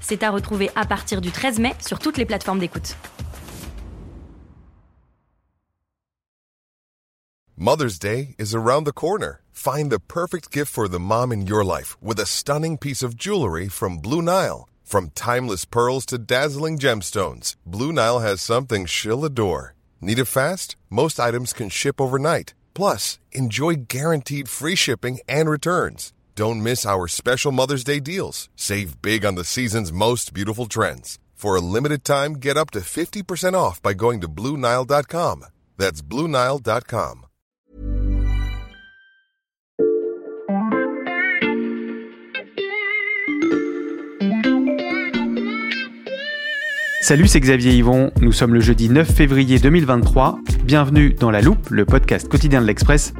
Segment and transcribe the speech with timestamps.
[0.00, 2.96] C'est à retrouver à partir du 13 mai sur toutes les plateformes d'écoute.
[7.56, 9.42] Mother's Day is around the corner.
[9.52, 13.14] Find the perfect gift for the mom in your life with a stunning piece of
[13.14, 14.66] jewelry from Blue Nile.
[14.82, 19.74] From timeless pearls to dazzling gemstones, Blue Nile has something she'll adore.
[20.00, 20.74] Need it fast?
[20.88, 22.54] Most items can ship overnight.
[22.72, 26.14] Plus, enjoy guaranteed free shipping and returns.
[26.34, 28.48] Don't miss our special Mother's Day deals.
[28.56, 31.18] Save big on the season's most beautiful trends.
[31.34, 35.46] For a limited time, get up to 50% off by going to BlueNile.com.
[35.78, 37.26] That's BlueNile.com.
[47.00, 48.12] Salut, c'est Xavier Yvon.
[48.20, 50.38] Nous sommes le jeudi 9 février 2023.
[50.62, 53.14] Bienvenue dans La Loupe, le podcast quotidien de l'Express.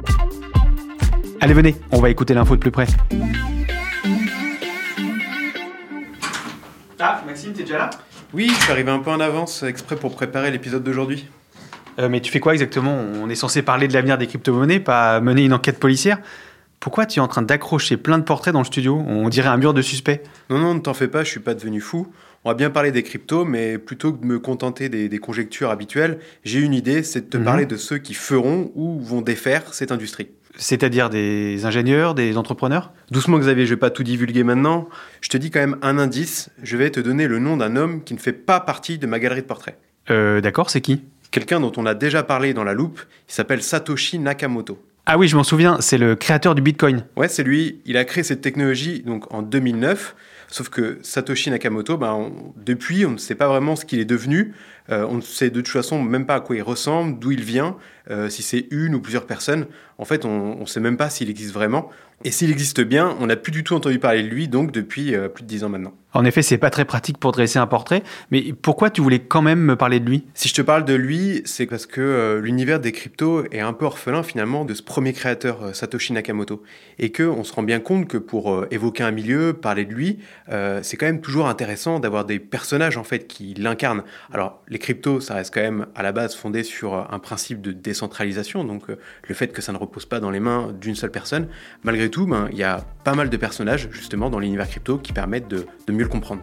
[1.41, 2.85] Allez, venez, on va écouter l'info de plus près.
[6.99, 7.89] Ah, Maxime, t'es déjà là?
[8.33, 11.27] Oui, je suis arrivé un peu en avance exprès pour préparer l'épisode d'aujourd'hui.
[11.99, 12.95] Euh, mais tu fais quoi exactement?
[12.95, 16.19] On est censé parler de l'avenir des crypto-monnaies, pas mener une enquête policière?
[16.79, 19.03] Pourquoi tu es en train d'accrocher plein de portraits dans le studio?
[19.07, 20.21] On dirait un mur de suspects.
[20.49, 22.07] Non, non, ne t'en fais pas, je suis pas devenu fou.
[22.43, 25.69] On va bien parler des cryptos, mais plutôt que de me contenter des, des conjectures
[25.69, 27.43] habituelles, j'ai une idée, c'est de te Mhm.
[27.43, 30.29] parler de ceux qui feront ou vont défaire cette industrie.
[30.65, 34.87] C'est-à-dire des ingénieurs, des entrepreneurs Doucement Xavier, je vais pas tout divulguer maintenant.
[35.19, 38.03] Je te dis quand même un indice, je vais te donner le nom d'un homme
[38.03, 39.79] qui ne fait pas partie de ma galerie de portraits.
[40.11, 41.01] Euh, d'accord, c'est qui?
[41.31, 44.77] Quelqu'un dont on a déjà parlé dans la loupe, il s'appelle Satoshi Nakamoto.
[45.07, 47.05] Ah oui, je m'en souviens, c'est le créateur du Bitcoin.
[47.15, 47.81] Ouais, c'est lui.
[47.85, 50.15] Il a créé cette technologie donc en 2009.
[50.47, 54.05] Sauf que Satoshi Nakamoto, ben, on- depuis, on ne sait pas vraiment ce qu'il est
[54.05, 54.53] devenu.
[54.89, 57.43] Euh, on ne sait de toute façon même pas à quoi il ressemble, d'où il
[57.43, 57.75] vient,
[58.09, 59.67] euh, si c'est une ou plusieurs personnes.
[59.97, 61.89] En fait, on ne sait même pas s'il existe vraiment.
[62.23, 65.15] Et s'il existe bien, on n'a plus du tout entendu parler de lui, donc depuis
[65.15, 65.93] euh, plus de dix ans maintenant.
[66.13, 69.41] En effet, c'est pas très pratique pour dresser un portrait, mais pourquoi tu voulais quand
[69.41, 70.25] même me parler de lui?
[70.33, 73.73] Si je te parle de lui, c'est parce que euh, l'univers des cryptos est un
[73.73, 76.61] peu orphelin finalement de ce premier créateur, euh, Satoshi Nakamoto.
[76.99, 80.19] Et que on se rend bien compte que pour évoquer un milieu, parler de lui,
[80.83, 84.03] c'est quand même toujours intéressant d'avoir des personnages en fait qui l'incarnent.
[84.31, 87.61] Alors les cryptos, ça reste quand même à la base fondé sur euh, un principe
[87.61, 90.95] de décentralisation, donc euh, le fait que ça ne repose pas dans les mains d'une
[90.95, 91.47] seule personne.
[91.83, 95.11] Malgré tout, ben, il y a pas mal de personnages justement dans l'univers crypto qui
[95.11, 96.41] permettent de, de mieux le comprendre.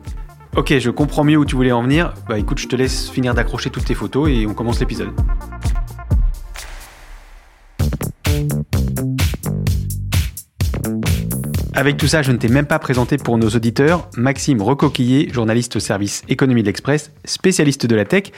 [0.56, 2.14] Ok, je comprends mieux où tu voulais en venir.
[2.28, 5.10] Bah écoute, je te laisse finir d'accrocher toutes tes photos et on commence l'épisode.
[11.78, 15.76] Avec tout ça, je ne t'ai même pas présenté pour nos auditeurs Maxime Recoquillé, journaliste
[15.76, 18.32] au service économie de l'Express, spécialiste de la tech.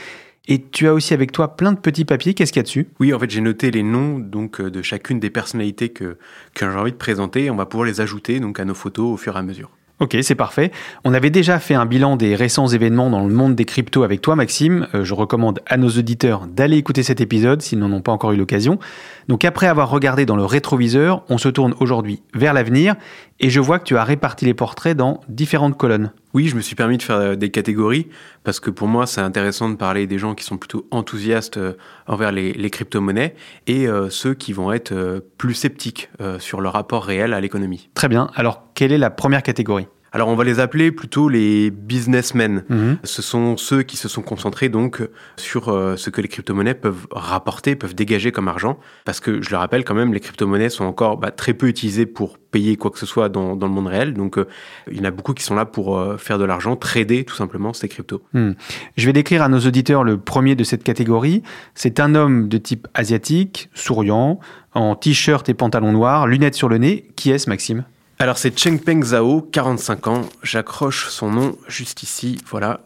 [0.46, 2.34] Et tu as aussi avec toi plein de petits papiers.
[2.34, 2.88] Qu'est-ce qu'il y a dessus?
[3.00, 6.18] Oui, en fait, j'ai noté les noms donc euh, de chacune des personnalités que,
[6.52, 7.48] que j'ai envie de présenter.
[7.48, 9.70] On va pouvoir les ajouter donc à nos photos au fur et à mesure.
[10.00, 10.72] Ok, c'est parfait.
[11.04, 14.22] On avait déjà fait un bilan des récents événements dans le monde des cryptos avec
[14.22, 14.86] toi, Maxime.
[14.94, 18.32] Euh, je recommande à nos auditeurs d'aller écouter cet épisode s'ils n'en ont pas encore
[18.32, 18.78] eu l'occasion.
[19.28, 22.94] Donc après avoir regardé dans le rétroviseur, on se tourne aujourd'hui vers l'avenir
[23.40, 26.12] et je vois que tu as réparti les portraits dans différentes colonnes.
[26.32, 28.08] Oui, je me suis permis de faire euh, des catégories
[28.44, 31.72] parce que pour moi, c'est intéressant de parler des gens qui sont plutôt enthousiastes euh,
[32.06, 33.34] envers les, crypto-monnaies
[33.66, 36.08] et euh, ceux qui vont être plus sceptiques
[36.38, 37.90] sur le rapport réel à l'économie.
[37.94, 38.30] Très bien.
[38.34, 39.86] Alors, quelle est la première catégorie?
[40.12, 42.64] Alors, on va les appeler plutôt les businessmen.
[42.68, 42.98] Mhm.
[43.04, 45.06] Ce sont ceux qui se sont concentrés donc
[45.36, 48.78] sur euh, ce que les crypto-monnaies peuvent rapporter, peuvent dégager comme argent.
[49.04, 52.06] Parce que je le rappelle quand même, les crypto-monnaies sont encore bah, très peu utilisées
[52.06, 54.14] pour payer quoi que ce soit dans, dans le monde réel.
[54.14, 54.46] Donc euh,
[54.90, 57.36] il y en a beaucoup qui sont là pour euh, faire de l'argent, trader tout
[57.36, 58.22] simplement ces cryptos.
[58.32, 58.52] Hmm.
[58.96, 61.42] Je vais décrire à nos auditeurs le premier de cette catégorie.
[61.74, 64.40] C'est un homme de type asiatique, souriant,
[64.74, 67.08] en t-shirt et pantalon noir, lunettes sur le nez.
[67.16, 67.84] Qui est-ce, Maxime?
[68.20, 70.20] Alors c'est Chengpeng Zhao, 45 ans.
[70.42, 72.80] J'accroche son nom juste ici, voilà.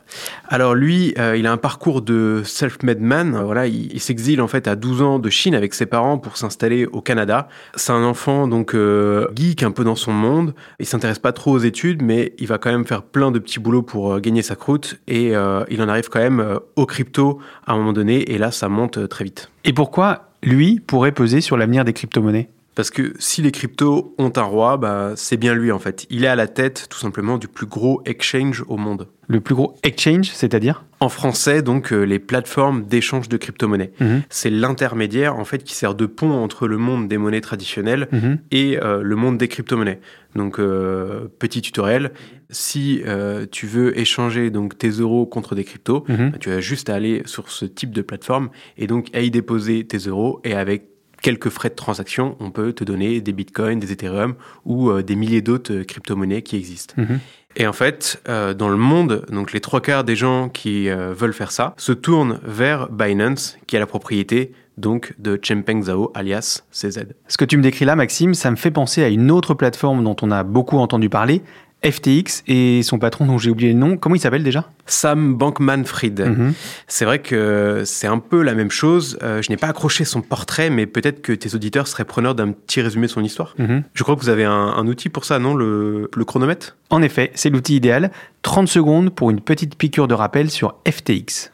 [0.48, 3.42] Alors lui, euh, il a un parcours de self-made man.
[3.44, 6.36] Voilà, il, il s'exile en fait à 12 ans de Chine avec ses parents pour
[6.36, 7.48] s'installer au Canada.
[7.74, 10.54] C'est un enfant donc euh, geek un peu dans son monde.
[10.78, 13.58] Il s'intéresse pas trop aux études, mais il va quand même faire plein de petits
[13.58, 15.00] boulots pour euh, gagner sa croûte.
[15.08, 18.30] Et il en arrive quand même euh, au crypto à un moment donné.
[18.32, 19.50] Et là, ça monte très vite.
[19.64, 22.50] Et pourquoi lui pourrait peser sur l'avenir des crypto-monnaies?
[22.74, 26.06] Parce que si les cryptos ont un roi, bah, c'est bien lui en fait.
[26.10, 29.06] Il est à la tête tout simplement du plus gros exchange au monde.
[29.28, 30.84] Le plus gros exchange, c'est-à-dire?
[31.00, 33.92] En français, donc euh, les plateformes d'échange de crypto-monnaies.
[34.00, 34.22] Mhm.
[34.28, 38.38] C'est l'intermédiaire en fait qui sert de pont entre le monde des monnaies traditionnelles Mhm.
[38.50, 40.00] et euh, le monde des crypto-monnaies.
[40.34, 42.12] Donc euh, petit tutoriel,
[42.50, 43.02] si
[43.50, 46.30] tu veux échanger donc tes euros contre des cryptos, Mhm.
[46.30, 49.30] bah, tu as juste à aller sur ce type de plateforme et donc à y
[49.30, 50.86] déposer tes euros et avec
[51.24, 54.34] quelques frais de transaction, on peut te donner des bitcoins, des ethereum
[54.66, 56.94] ou euh, des milliers d'autres euh, crypto-monnaies qui existent.
[56.98, 57.18] Mhm.
[57.56, 61.14] Et en fait, euh, dans le monde, donc les trois quarts des gens qui euh,
[61.14, 66.10] veulent faire ça se tournent vers Binance, qui a la propriété donc de Chengpeng Zhao,
[66.14, 67.06] alias CZ.
[67.28, 70.02] Ce que tu me décris là, Maxime, ça me fait penser à une autre plateforme
[70.02, 71.42] dont on a beaucoup entendu parler,
[71.84, 73.96] FTX, et son patron dont j'ai oublié le nom.
[73.96, 74.70] Comment il s'appelle déjà?
[74.86, 76.20] Sam Bankman-Fried.
[76.20, 76.54] Mhm.
[76.88, 79.18] C'est vrai que c'est un peu la même chose.
[79.22, 82.52] Euh, je n'ai pas accroché son portrait, mais peut-être que tes auditeurs seraient preneurs d'un
[82.52, 83.54] petit résumé de son histoire.
[83.58, 83.82] Mhm.
[83.94, 85.54] Je crois que vous avez un, un outil pour ça, non?
[85.54, 86.76] Le, le chronomètre?
[86.90, 88.10] En effet, c'est l'outil idéal.
[88.42, 91.50] 30 secondes pour une petite piqûre de rappel sur FTX.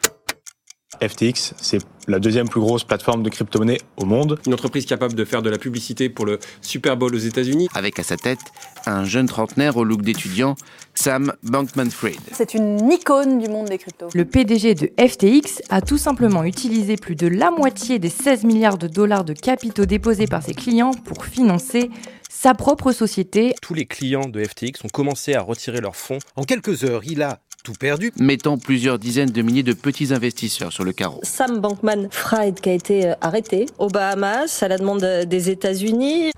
[1.01, 4.39] FTX, c'est la deuxième plus grosse plateforme de crypto-monnaie au monde.
[4.45, 7.69] Une entreprise capable de faire de la publicité pour le Super Bowl aux États-Unis.
[7.73, 8.39] avec à sa tête
[8.85, 10.55] un jeune trentenaire au look d'étudiant,
[10.95, 12.19] Sam Bankman-Fried.
[12.33, 14.09] C'est une icône du monde des cryptos.
[14.13, 18.77] Le PDG de FTX a tout simplement utilisé plus de la moitié des 16 milliards
[18.77, 21.89] de dollars de capitaux déposés par ses clients pour financer
[22.29, 23.53] sa propre société.
[23.61, 26.17] Tous les clients de FTX ont commencé à retirer leurs fonds.
[26.35, 28.11] En quelques heures, il a tout perdu.
[28.19, 31.19] mettant plusieurs dizaines de milliers de petits investisseurs sur le carreau.
[31.23, 36.31] Sam Bankman-Fried qui a été euh, arrêté aux Bahamas à la demande euh, des États-Unis.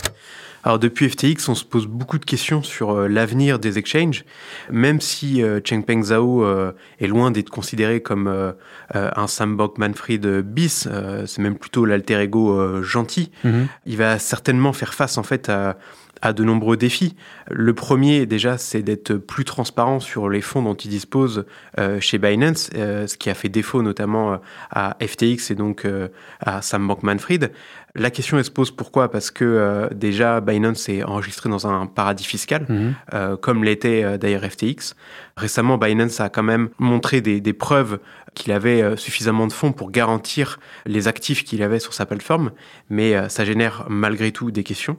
[0.66, 4.24] Alors depuis FTX, on se pose beaucoup de questions sur euh, l'avenir des exchanges,
[4.72, 6.72] même si euh, Chengpeng Zhao euh,
[7.02, 8.54] est loin d'être considéré comme euh,
[8.94, 13.30] un Sam Bankman-Fried bis, euh, c'est même plutôt l'alter ego euh, gentil.
[13.44, 13.68] Mhm.
[13.86, 15.78] Il va certainement faire face en fait à
[16.26, 17.16] à de nombreux défis.
[17.52, 21.46] Le premier, déjà, c'est d'être plus transparent sur les fonds dont il dispose
[21.80, 24.38] euh, chez Binance, euh, ce qui a fait défaut notamment euh,
[24.72, 26.08] à FTX et donc euh,
[26.40, 27.52] à Sam Bankman-Fried.
[27.96, 29.12] La question elle se pose pourquoi?
[29.12, 33.38] Parce que déjà Binance est enregistré dans un paradis fiscal, Mhm.
[33.38, 34.96] comme l'était d'ailleurs FTX.
[35.38, 38.00] Récemment, Binance a quand même montré des, des preuves
[38.34, 42.52] qu'il avait euh, suffisamment de fonds pour garantir les actifs qu'il avait sur sa plateforme,
[42.90, 44.98] mais euh, ça génère malgré tout des questions.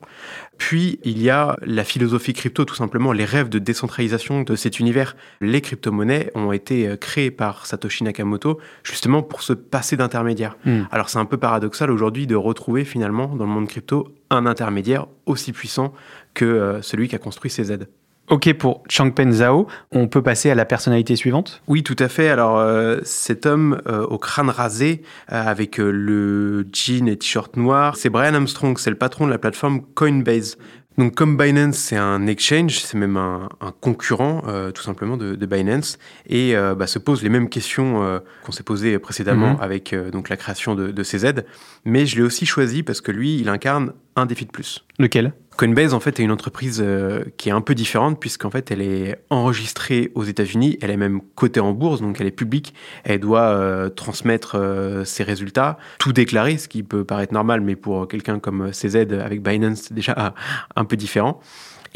[0.58, 4.78] Puis il y a la philosophie crypto, tout simplement, les rêves de décentralisation de cet
[4.78, 5.16] univers.
[5.40, 10.56] Les crypto-monnaies ont été euh, créées par Satoshi Nakamoto justement pour se passer d'intermédiaires.
[10.64, 10.82] Mm.
[10.90, 15.06] Alors c'est un peu paradoxal aujourd'hui de retrouver finalement dans le monde crypto un intermédiaire
[15.26, 15.92] aussi puissant
[16.34, 17.86] que celui qui a construit CZ.
[18.30, 21.60] Ok pour Changpeng Zhao, on peut passer à la personnalité suivante?
[21.68, 22.30] Oui, tout à fait.
[22.30, 27.56] Alors, euh, cet homme euh, au crâne rasé, euh, avec euh, le jean et t-shirt
[27.58, 30.56] noir, c'est Brian Armstrong, c'est le patron de la plateforme Coinbase.
[30.96, 35.34] Donc, comme Binance, c'est un exchange, c'est même un, un concurrent, euh, tout simplement, de,
[35.34, 35.98] de Binance,
[36.28, 39.60] et euh, bah, se pose les mêmes questions euh, qu'on s'est posées précédemment Mhm.
[39.60, 41.42] avec euh, donc la création de, de CZ.
[41.84, 44.84] Mais je l'ai aussi choisi parce que lui, il incarne un défi de plus.
[44.98, 45.32] Lequel?
[45.56, 48.82] Coinbase, en fait, est une entreprise euh, qui est un peu différente puisqu'en fait, elle
[48.82, 52.74] est enregistrée aux États-Unis, elle est même cotée en bourse, donc elle est publique.
[53.04, 57.76] Elle doit euh, transmettre euh, ses résultats, tout déclarer, ce qui peut paraître normal, mais
[57.76, 60.34] pour quelqu'un comme CZ avec Binance, c'est déjà
[60.76, 61.40] un peu différent.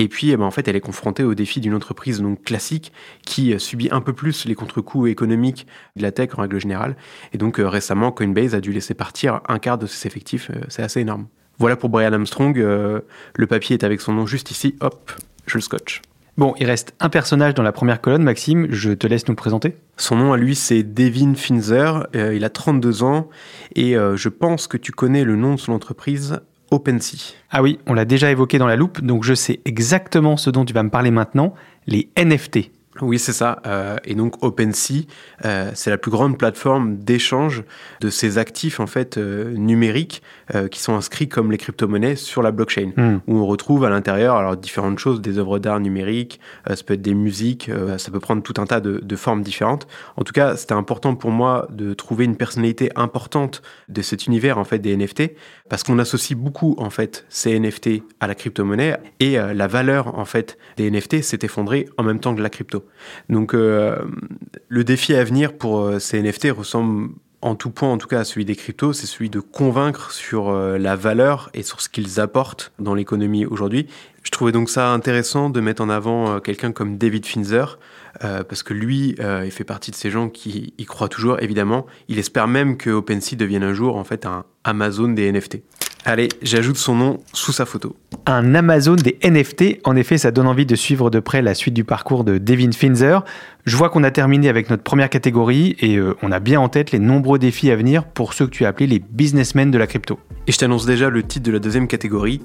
[0.01, 2.93] Et puis, eh ben, en fait, elle est confrontée au défi d'une entreprise donc classique
[3.27, 5.67] qui subit un peu plus les contre-coups économiques
[5.97, 6.97] de la tech en règle générale.
[7.33, 10.53] Et donc, récemment, Coinbase a dû laisser partir un quart de ses effectifs.
[10.69, 11.27] C'est assez énorme.
[11.59, 12.59] Voilà pour Brian Armstrong.
[12.59, 13.01] euh,
[13.35, 14.77] le papier est avec son nom juste ici.
[14.81, 15.13] Hop,
[15.47, 16.03] je le scotch.
[16.37, 19.37] Bon, il reste un personnage dans la première colonne, Maxime, je te laisse nous le
[19.37, 19.75] présenter.
[19.97, 22.07] Son nom à lui, c'est Devin Finzer.
[22.15, 23.29] Euh, il a 32 ans
[23.75, 26.39] et euh, je pense que tu connais le nom de son entreprise,
[26.71, 27.35] OpenSea.
[27.51, 30.65] Ah oui, on l'a déjà évoqué dans la loupe, donc je sais exactement ce dont
[30.65, 31.55] tu vas me parler maintenant,
[31.89, 32.71] les NFT.
[33.01, 33.61] Oui, c'est ça.
[33.67, 35.07] Euh, et donc OpenSea,
[35.45, 37.63] euh, c'est la plus grande plateforme d'échange
[38.01, 40.23] de ces actifs en fait euh, numériques
[40.55, 43.19] euh, qui sont inscrits comme les crypto-monnaies sur la blockchain, Hmm.
[43.27, 46.95] où on retrouve à l'intérieur alors différentes choses, des œuvres d'art numériques, euh, ça peut
[46.95, 49.87] être des musiques, euh, ça peut prendre tout un tas de, de formes différentes.
[50.17, 54.59] En tout cas, c'était important pour moi de trouver une personnalité importante de cet univers
[54.59, 55.35] en fait des NFT,
[55.69, 60.25] parce qu'on associe beaucoup en fait ces NFT à la crypto-monnaie et la valeur en
[60.25, 62.87] fait des NFT s'est effondrée en même temps que la crypto.
[63.29, 68.25] Donc le défi à venir pour ces NFT ressemble en tout point, en tout cas
[68.25, 72.21] celui des cryptos, c'est celui de convaincre sur euh, la valeur et sur ce qu'ils
[72.21, 73.87] apportent dans l'économie aujourd'hui.
[74.23, 77.79] Je trouvais donc ça intéressant de mettre en avant euh, quelqu'un comme David Finzer,
[78.25, 81.87] euh, parce que lui, il fait partie de ces gens qui y croient toujours, évidemment.
[82.09, 85.59] Il espère même que OpenSea devienne un jour, en fait, un Amazon des NFT.
[86.05, 87.97] Allez, j'ajoute son nom sous sa photo.
[88.27, 91.75] Un Amazon des NFT, en effet, ça donne envie de suivre de près la suite
[91.75, 93.25] du parcours de Devin Finzer.
[93.65, 96.69] Je vois qu'on a terminé avec notre première catégorie et euh, on a bien en
[96.69, 99.79] tête les nombreux défis à venir pour ceux que tu as appelés les businessmen de
[99.79, 100.19] la crypto.
[100.47, 102.41] Et je t'annonce déjà le titre de la deuxième catégorie.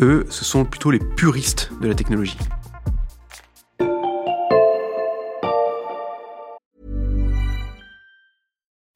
[0.00, 2.36] Eux, ce sont plutôt les puristes de la technologie.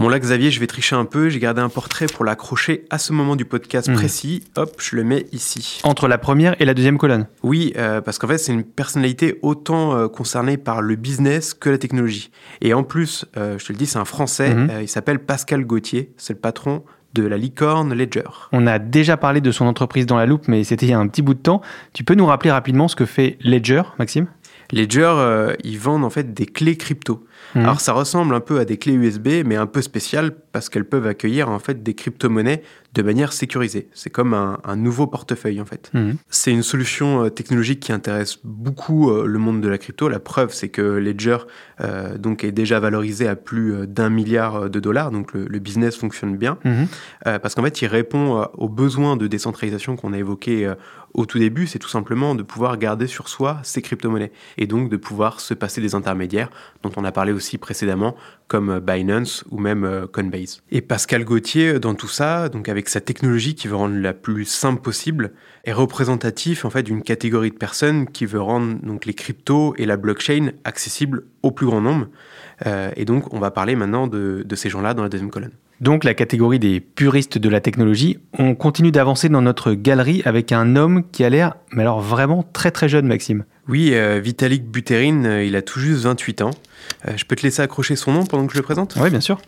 [0.00, 1.28] Bon là, Xavier, je vais tricher un peu.
[1.28, 3.96] J'ai gardé un portrait pour l'accrocher à ce moment du podcast Mhm.
[3.96, 4.42] précis.
[4.56, 5.80] Hop, je le mets ici.
[5.84, 7.26] Entre la première et la deuxième colonne.
[7.42, 11.68] Oui, euh, parce qu'en fait, c'est une personnalité autant euh, concernée par le business que
[11.68, 12.30] la technologie.
[12.62, 14.54] Et en plus, euh, je te le dis, c'est un Français.
[14.54, 14.70] Mhm.
[14.80, 16.12] il s'appelle Pascal Gauthier.
[16.16, 18.22] C'est le patron de la licorne Ledger.
[18.52, 20.98] On a déjà parlé de son entreprise dans la loupe, mais c'était il y a
[20.98, 21.60] un petit bout de temps.
[21.92, 24.28] Tu peux nous rappeler rapidement ce que fait Ledger, Maxime?
[24.72, 27.26] Ledger, ils vendent en fait des clés crypto.
[27.54, 27.62] Mhm.
[27.62, 30.84] Alors ça ressemble un peu à des clés USB, mais un peu spéciales parce qu'elles
[30.88, 32.62] peuvent accueillir en fait des crypto-monnaies
[32.94, 33.88] de manière sécurisée.
[33.94, 35.90] C'est comme un, un nouveau portefeuille en fait.
[35.94, 36.16] Mhm.
[36.28, 40.08] C'est une solution euh, technologique qui intéresse beaucoup euh, le monde de la crypto.
[40.08, 41.38] La preuve, c'est que Ledger
[41.80, 45.10] euh, donc est déjà valorisé à plus d'un milliard de dollars.
[45.10, 46.86] Donc le, le business fonctionne bien Mhm.
[47.26, 50.74] Euh, parce qu'en fait, il répond aux besoins de décentralisation qu'on a évoqués euh,
[51.14, 51.66] au tout début.
[51.66, 55.54] C'est tout simplement de pouvoir garder sur soi ces crypto-monnaies et donc de pouvoir se
[55.54, 56.50] passer des intermédiaires
[56.82, 58.14] dont on a parlé aussi précédemment,
[58.48, 60.62] comme euh, Binance ou même euh, Coinbase.
[60.70, 64.44] Et Pascal Gauthier, dans tout ça, donc avec sa technologie qui veut rendre la plus
[64.44, 65.32] simple possible,
[65.64, 69.86] est représentatif en fait d'une catégorie de personnes qui veut rendre donc les cryptos et
[69.86, 72.08] la blockchain accessibles au plus grand nombre.
[72.66, 75.52] Euh, et donc, on va parler maintenant de ces gens-là dans la deuxième colonne.
[75.80, 78.18] Donc la catégorie des puristes de la technologie.
[78.38, 82.44] On continue d'avancer dans notre galerie avec un homme qui a l'air, mais alors vraiment
[82.52, 83.44] très très jeune, Maxime.
[83.70, 86.50] Oui, euh, Vitalik Buterin, euh, il a tout juste 28 ans.
[87.06, 88.96] Euh, je peux te laisser accrocher son nom pendant que je le présente?
[89.00, 89.40] Oui, bien sûr.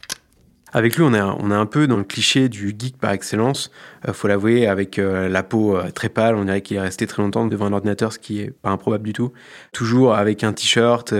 [0.73, 3.73] Avec lui, on est, on est un peu dans le cliché du geek par excellence.
[4.13, 7.67] Faut l'avouer, avec la peau très pâle, on dirait qu'il est resté très longtemps devant
[7.67, 9.35] un ordinateur, ce qui est pas improbable du tout.
[9.75, 11.13] Toujours avec un t-shirt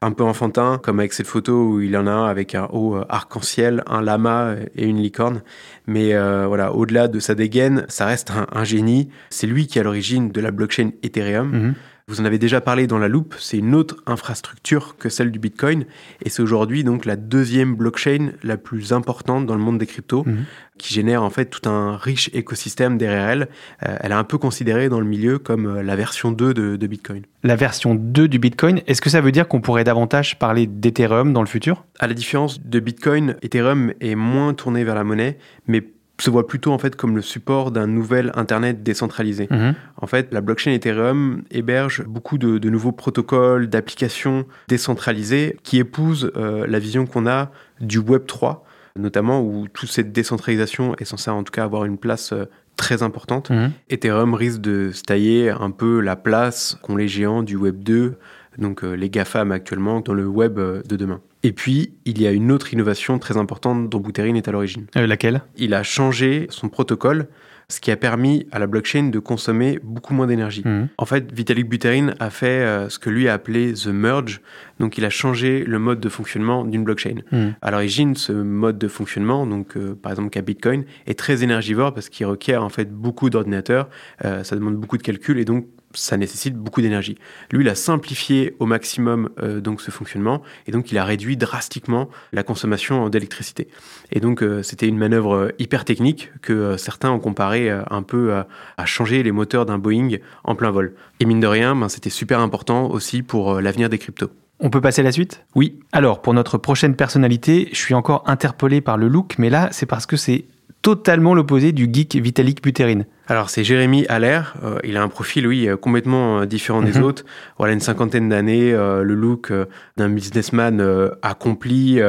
[0.00, 2.98] un peu enfantin, comme avec cette photo où il en a un avec un haut
[3.08, 5.42] arc-en-ciel, un lama et une licorne.
[5.88, 9.08] Mais euh, voilà, au-delà de sa dégaine, ça reste un, un génie.
[9.30, 11.50] C'est lui qui est à l'origine de la blockchain Ethereum.
[11.50, 11.74] Mhm.
[12.10, 15.38] Vous en avez déjà parlé dans la loupe, c'est une autre infrastructure que celle du
[15.38, 15.84] Bitcoin,
[16.24, 20.24] et c'est aujourd'hui donc la deuxième blockchain la plus importante dans le monde des cryptos,
[20.26, 20.44] Mhm.
[20.76, 23.48] qui génère en fait tout un riche écosystème derrière elle.
[23.86, 26.74] Euh, elle est un peu considérée dans le milieu comme euh, la version 2 de,
[26.74, 27.22] de Bitcoin.
[27.44, 31.32] La version 2 du Bitcoin, est-ce que ça veut dire qu'on pourrait davantage parler d'Ethereum
[31.32, 31.84] dans le futur?
[32.00, 35.38] À la différence de Bitcoin, Ethereum est moins tourné vers la monnaie,
[35.68, 35.84] mais
[36.22, 39.48] se voit plutôt en fait comme le support d'un nouvel Internet décentralisé.
[39.50, 39.74] Mhm.
[39.96, 46.32] En fait, la blockchain Ethereum héberge beaucoup de, de nouveaux protocoles, d'applications décentralisées qui épousent
[46.36, 47.50] euh, la vision qu'on a
[47.80, 48.64] du Web 3,
[48.96, 52.44] notamment où toute cette décentralisation est censée en tout cas avoir une place euh,
[52.76, 53.50] très importante.
[53.50, 53.72] Mhm.
[53.90, 58.14] Ethereum risque de se tailler un peu la place qu'ont les géants du Web 2,
[58.58, 61.20] donc euh, les GAFAM actuellement, dans le Web de demain.
[61.42, 64.86] Et puis, il y a une autre innovation très importante dont Buterin est à l'origine.
[64.96, 65.42] Euh, laquelle?
[65.56, 67.28] Il a changé son protocole,
[67.70, 70.62] ce qui a permis à la blockchain de consommer beaucoup moins d'énergie.
[70.64, 70.88] Mhm.
[70.98, 74.40] En fait, Vitalik Buterin a fait euh, ce que lui a appelé the merge,
[74.78, 77.20] donc il a changé le mode de fonctionnement d'une blockchain.
[77.32, 77.54] Mhm.
[77.62, 81.94] À l'origine, ce mode de fonctionnement, donc euh, par exemple qu'à Bitcoin, est très énergivore
[81.94, 83.88] parce qu'il requiert en fait beaucoup d'ordinateurs,
[84.24, 87.16] euh, ça demande beaucoup de calculs et donc ça nécessite beaucoup d'énergie.
[87.50, 91.36] Lui, il a simplifié au maximum euh, donc ce fonctionnement et donc il a réduit
[91.36, 93.68] drastiquement la consommation d'électricité.
[94.12, 98.02] Et donc euh, c'était une manœuvre euh, hyper technique que euh, certains ont comparé un
[98.02, 100.94] peu à, à changer les moteurs d'un Boeing en plein vol.
[101.18, 104.30] Et mine de rien, ben, c'était super important aussi pour l'avenir des cryptos.
[104.60, 105.44] On peut passer à la suite?
[105.54, 109.68] Oui, Alors, pour notre prochaine personnalité, je suis encore interpellé par le look, mais là,
[109.72, 110.44] c'est parce que c'est
[110.82, 113.02] totalement l'opposé du geek Vitalik Buterin.
[113.30, 116.98] Alors c'est Jérémy Allaire, Euh, il a un profil oui euh, complètement euh, différent des
[116.98, 117.04] Mhm.
[117.04, 117.24] autres.
[117.58, 119.52] Voilà une cinquantaine d'années, euh, le look
[119.96, 120.84] d'un businessman
[121.22, 122.00] accompli,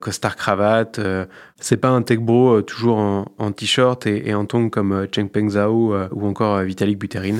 [0.00, 0.98] costard cravate.
[1.60, 5.06] c'est pas un tech bro toujours en, en t-shirt et, et en tongs comme euh,
[5.14, 7.36] Cheng Peng Zhao ou encore Vitalik Buterin.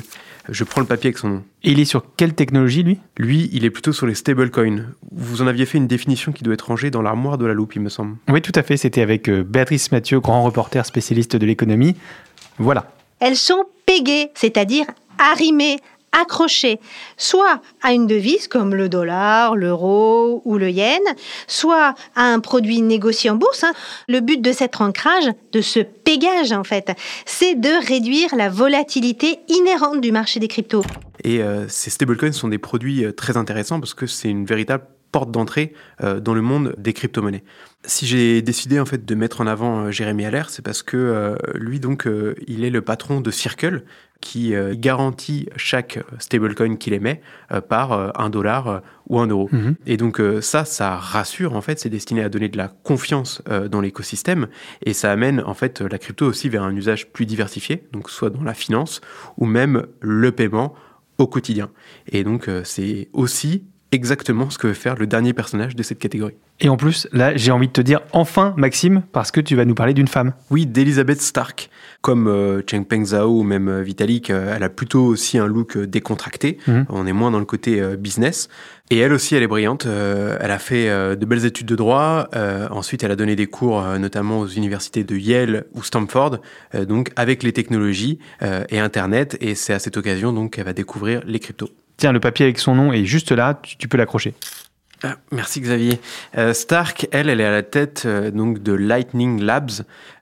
[0.49, 1.43] Je prends le papier avec son nom.
[1.65, 3.01] Et il est sur quelle technologie, lui?
[3.19, 4.85] Lui, il est plutôt sur les stablecoins.
[5.11, 7.75] Vous en aviez fait une définition qui doit être rangée dans l'armoire de la loupe,
[7.75, 8.17] il me semble.
[8.29, 8.77] Oui, tout à fait.
[8.77, 11.97] C'était avec Béatrice Mathieu, grand reporter spécialiste de l'économie.
[12.59, 12.87] Voilà.
[13.25, 14.85] Elles sont pégées, c'est-à-dire
[15.19, 15.79] arrimées,
[16.13, 16.79] accrochées,
[17.17, 21.01] soit à une devise comme le dollar, l'euro ou le yen,
[21.47, 23.65] soit à un produit négocié en bourse.
[23.65, 23.73] hein.
[24.09, 26.93] Le but de cet ancrage, de ce pégage en fait,
[27.25, 30.85] c'est de réduire la volatilité inhérente du marché des cryptos.
[31.25, 34.85] Et euh, ces stablecoins sont des produits euh, très intéressants parce que c'est une véritable
[35.15, 37.45] porte d'entrée euh, dans le monde des crypto-monnaies.
[37.85, 40.97] Si j'ai décidé en fait de mettre en avant euh, Jérémy Allaire, c'est parce que
[40.97, 43.85] euh, lui donc euh, il est le patron de Circle
[44.21, 47.21] qui euh, garantit chaque stablecoin qu'il émet
[47.69, 49.49] par un dollar ou un euro.
[49.53, 49.77] Mhm.
[49.87, 53.41] Et donc ça, ça rassure en fait, c'est destiné à donner de la confiance
[53.71, 54.49] dans l'écosystème
[54.85, 58.31] et ça amène en fait la crypto aussi vers un usage plus diversifié, donc soit
[58.31, 59.01] dans la finance
[59.37, 60.75] ou même le paiement
[61.19, 61.71] au quotidien.
[62.11, 66.35] Et donc c'est aussi exactement ce que veut faire le dernier personnage de cette catégorie.
[66.61, 69.65] Et en plus, là, j'ai envie de te dire enfin, Maxime, parce que tu vas
[69.65, 70.35] nous parler d'une femme.
[70.51, 71.71] Oui, d'Elizabeth Stark.
[72.01, 75.77] Comme euh, Chengpeng Zhao ou même euh, Vitalik, euh, elle a plutôt aussi un look
[75.77, 76.59] euh, décontracté.
[76.67, 76.87] Mhm.
[76.91, 78.49] On est moins dans le côté euh, business.
[78.91, 79.87] Et elle aussi, elle est brillante.
[79.87, 82.29] Elle a fait de belles études de droit.
[82.71, 86.41] Ensuite, elle a donné des cours, notamment aux universités de Yale ou Stanford,
[86.87, 89.39] donc avec les technologies et Internet.
[89.41, 91.71] Et c'est à cette occasion donc qu'elle va découvrir les cryptos.
[91.97, 94.35] Tiens, le papier avec son nom est juste là, tu, tu peux l'accrocher.
[95.07, 96.01] Ah, merci Xavier.
[96.39, 99.71] Euh, Stark, elle, elle est à la tête euh, donc de Lightning Labs,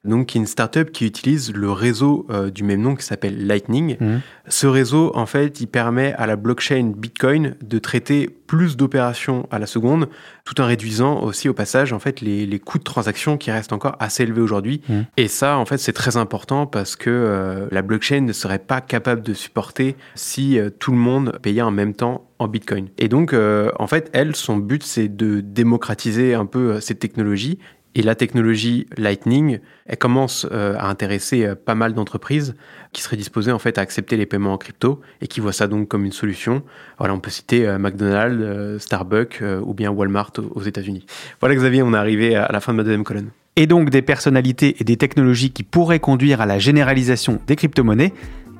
[0.05, 3.47] donc qui est une startup qui utilise le réseau euh, du même nom qui s'appelle
[3.47, 3.97] Lightning.
[4.01, 4.21] Mhm.
[4.49, 9.61] Ce réseau, en fait, il permet à la blockchain Bitcoin de traiter plus d'opérations à
[9.61, 10.09] la seconde,
[10.45, 13.73] tout en réduisant aussi au passage en fait les, les coûts de transaction qui restent
[13.73, 14.83] encore assez élevés aujourd'hui.
[14.89, 15.07] Mhm.
[15.17, 18.81] Et ça, en fait, c'est très important parce que euh, la blockchain ne serait pas
[18.81, 22.89] capable de supporter si euh, tout le monde payait en même temps en Bitcoin.
[22.99, 27.59] Et donc, euh, en fait, elle, son but, c'est de démocratiser un peu cette technologie.
[27.95, 32.55] Et la technologie Lightning, elle commence euh, à intéresser euh, pas mal d'entreprises
[32.93, 35.67] qui seraient disposées en fait à accepter les paiements en crypto et qui voient ça
[35.67, 36.63] donc comme une solution.
[36.99, 41.05] On peut citer euh, McDonald's, Starbucks ou bien Walmart aux États-Unis.
[41.41, 43.31] Voilà, Xavier, on est arrivé à la fin de ma deuxième colonne.
[43.57, 48.15] Et donc des personnalités et des technologies qui pourraient conduire à la généralisation des crypto-monnaies,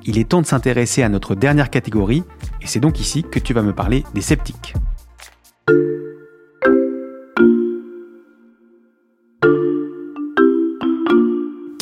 [0.05, 2.23] il est temps de s'intéresser à notre dernière catégorie,
[2.61, 4.75] et c'est donc ici que tu vas me parler des sceptiques.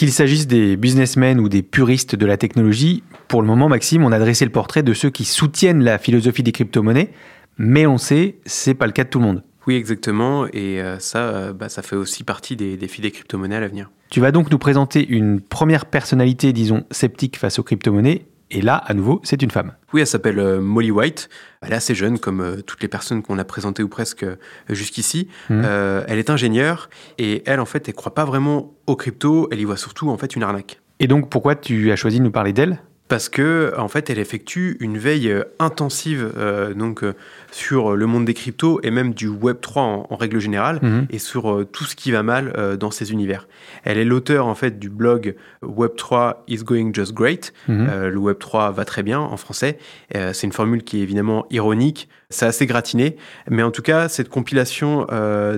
[0.01, 4.11] Qu'il s'agisse des businessmen ou des puristes de la technologie, pour le moment, Maxime, on
[4.11, 7.11] a dressé le portrait de ceux qui soutiennent la philosophie des crypto-monnaies,
[7.59, 9.43] mais on sait, c'est pas le cas de tout le monde.
[9.67, 10.47] Oui, exactement.
[10.47, 13.91] Et euh, ça, euh, bah, ça fait aussi partie des défis des crypto-monnaies à l'avenir.
[14.09, 18.25] Tu vas donc nous présenter une première personnalité, disons, sceptique face aux crypto-monnaies.
[18.53, 19.71] Et là, à nouveau, c'est une femme.
[19.93, 21.29] Oui, elle s'appelle euh, Molly White.
[21.61, 24.35] Elle est assez jeune, comme euh, toutes les personnes qu'on a présentées ou presque euh,
[24.69, 25.29] jusqu'ici.
[25.49, 29.47] Euh, elle est ingénieure et elle, en fait, elle croit pas vraiment aux crypto.
[29.51, 30.81] Elle y voit surtout, en fait, une arnaque.
[30.99, 32.81] Et donc, pourquoi tu as choisi de nous parler d'elle?
[33.11, 37.13] Parce que, en fait, elle effectue une veille euh, intensive euh, donc, euh,
[37.51, 41.07] sur le monde des cryptos et même du Web3 en, en règle générale Mhm.
[41.09, 43.49] et sur euh, tout ce qui va mal dans ces univers.
[43.83, 47.51] Elle est l'auteur, en fait, du blog Web3 is going just great.
[47.67, 47.89] Mhm.
[48.07, 49.77] Le Web3 va très bien en français.
[50.13, 52.07] C'est une formule qui est évidemment ironique.
[52.29, 53.17] C'est assez gratiné.
[53.49, 55.05] Mais en tout cas, cette compilation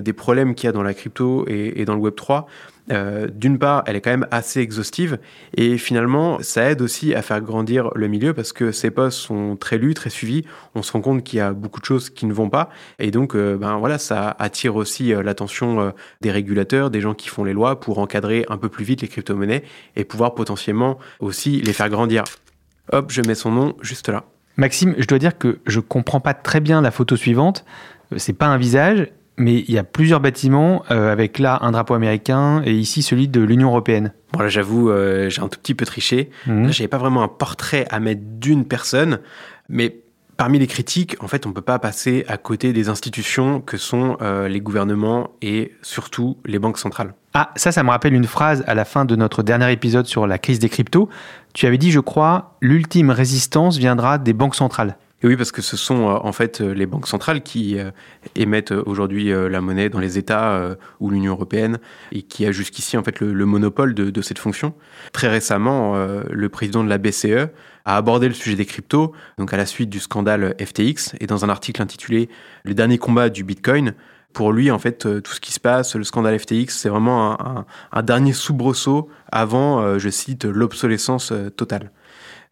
[0.02, 2.46] des problèmes qu'il y a dans la crypto et, et dans le Web3,
[2.90, 5.18] euh, d'une part, elle est quand même assez exhaustive
[5.56, 9.56] et finalement, ça aide aussi à faire grandir le milieu parce que ces posts sont
[9.56, 10.44] très lus, très suivis.
[10.74, 12.68] On se rend compte qu'il y a beaucoup de choses qui ne vont pas
[12.98, 17.28] et donc, euh, ben voilà, ça attire aussi euh, l'attention des régulateurs, des gens qui
[17.28, 19.64] font les lois pour encadrer un peu plus vite les crypto-monnaies
[19.96, 22.24] et pouvoir potentiellement aussi les faire grandir.
[22.92, 24.24] Hop, je mets son nom juste là.
[24.56, 27.64] Maxime, je dois dire que je comprends pas très bien la photo suivante.
[28.16, 31.94] C'est pas un visage, mais il y a plusieurs bâtiments euh, avec là un drapeau
[31.94, 34.12] américain et ici celui de l'Union européenne.
[34.32, 36.30] Bon là, j'avoue, euh, j'ai un tout petit peu triché.
[36.46, 39.20] Là, j'avais pas vraiment un portrait à mettre d'une personne,
[39.68, 40.04] mais
[40.36, 44.16] parmi les critiques, en fait, on peut pas passer à côté des institutions que sont
[44.20, 47.14] euh, les gouvernements et surtout les banques centrales.
[47.34, 50.26] Ah, ça, ça me rappelle une phrase à la fin de notre dernier épisode sur
[50.26, 51.08] la crise des cryptos.
[51.52, 54.96] Tu avais dit, je crois, l'ultime résistance viendra des banques centrales.
[55.24, 57.90] Oui, parce que ce sont euh, en fait euh, les banques centrales qui euh,
[58.34, 61.78] émettent aujourd'hui la monnaie dans les États ou l'Union européenne
[62.12, 64.74] et qui a jusqu'ici en fait le, le monopole de, cette fonction.
[65.12, 65.94] Très récemment,
[66.30, 67.48] le président de la BCE
[67.84, 71.44] a abordé le sujet des cryptos, donc à la suite du scandale FTX, et dans
[71.44, 72.28] un article intitulé
[72.64, 73.94] Le dernier combat du Bitcoin.
[74.32, 78.02] Pour lui, en fait, tout ce qui se passe, le scandale FTX, c'est vraiment un,
[78.02, 81.90] dernier soubresaut avant, je cite, l'obsolescence totale.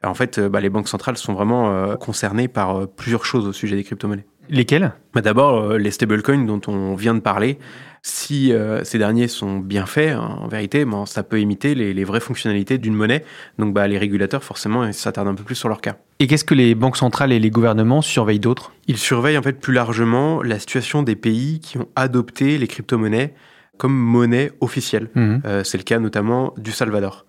[0.05, 3.47] En fait, euh, bah, les banques centrales sont vraiment euh, concernées par euh, plusieurs choses
[3.47, 4.27] au sujet des crypto-monnaies.
[4.49, 4.93] Lesquelles?
[5.15, 7.59] Bah, D'abord, les stablecoins dont on vient de parler.
[8.05, 11.95] Si euh, ces derniers sont bien faits, hein, en vérité, bon, ça peut imiter les,
[11.95, 13.25] les vraies fonctionnalités d'une monnaie.
[13.61, 15.97] Donc bah, les régulateurs, forcément, s'attardent un peu plus sur leur cas.
[16.19, 18.73] Et qu'est-ce que les banques centrales et les gouvernements surveillent d'autres?
[18.89, 23.35] Ils surveillent en fait plus largement la situation des pays qui ont adopté les crypto-monnaies
[23.79, 25.09] comme monnaie officielle.
[25.17, 27.25] Euh, c'est le cas notamment du Salvador.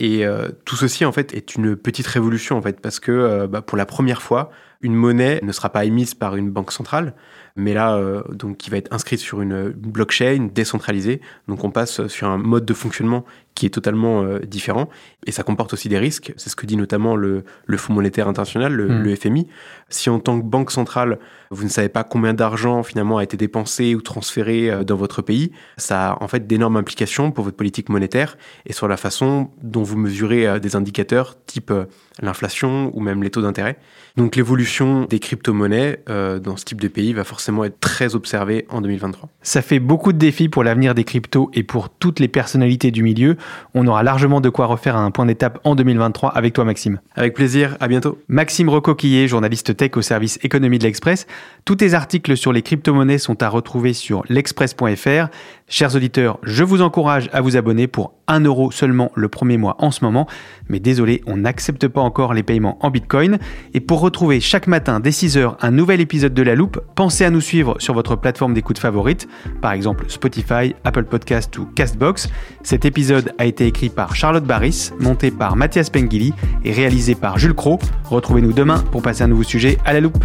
[0.00, 3.46] Et euh, tout ceci en fait est une petite révolution en fait parce que euh,
[3.46, 7.14] bah, pour la première fois, une monnaie ne sera pas émise par une banque centrale,
[7.56, 11.20] mais là euh, donc qui va être inscrite sur une, blockchain décentralisée.
[11.48, 13.24] Donc on passe sur un mode de fonctionnement
[13.56, 14.88] qui est totalement euh, différent
[15.26, 16.32] et ça comporte aussi des risques.
[16.36, 19.02] C'est ce que dit notamment le, le Fonds monétaire international, le, Mm.
[19.02, 19.48] le FMI.
[19.88, 21.18] Si en tant que banque centrale
[21.50, 25.22] vous ne savez pas combien d'argent finalement a été dépensé ou transféré euh, dans votre
[25.22, 29.50] pays, ça a en fait d'énormes implications pour votre politique monétaire et sur la façon
[29.62, 31.72] dont vous mesurez des indicateurs type
[32.20, 33.78] l'inflation ou même les taux d'intérêt.
[34.16, 34.67] Donc l'évolution
[35.08, 39.28] des crypto-monnaies euh, dans ce type de pays va forcément être très observée en 2023.
[39.42, 43.02] Ça fait beaucoup de défis pour l'avenir des cryptos et pour toutes les personnalités du
[43.02, 43.36] milieu.
[43.74, 47.00] On aura largement de quoi refaire un point d'étape en 2023 avec toi Maxime.
[47.14, 48.18] Avec plaisir, à bientôt.
[48.28, 51.26] Maxime Recoquillé, journaliste tech au service économie de l'Express.
[51.64, 55.28] Tous tes articles sur les crypto-monnaies sont à retrouver sur l'express.fr.
[55.70, 59.76] Chers auditeurs, je vous encourage à vous abonner pour 1 euro seulement le premier mois
[59.78, 60.26] en ce moment.
[60.68, 63.38] Mais désolé, on n'accepte pas encore les paiements en Bitcoin.
[63.74, 67.30] Et pour retrouver chaque matin dès 6h un nouvel épisode de La Loupe, pensez à
[67.30, 69.28] nous suivre sur votre plateforme d'écoute favorite,
[69.60, 72.28] par exemple Spotify, Apple Podcast ou Castbox.
[72.62, 77.38] Cet épisode a été écrit par Charlotte Barris, monté par Mathias Pengili et réalisé par
[77.38, 77.78] Jules Cro.
[78.04, 80.24] Retrouvez-nous demain pour passer un nouveau sujet à la loupe.